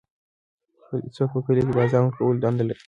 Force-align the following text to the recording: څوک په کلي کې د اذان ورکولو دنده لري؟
څوک 1.15 1.29
په 1.35 1.39
کلي 1.45 1.61
کې 1.65 1.73
د 1.75 1.77
اذان 1.85 2.03
ورکولو 2.05 2.41
دنده 2.43 2.63
لري؟ 2.69 2.79